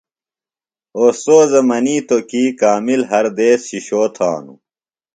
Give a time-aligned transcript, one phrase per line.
[0.97, 4.59] اوستوذہ منیتوۡ کی کامل ہر دیس شِشو تھانوۡ۔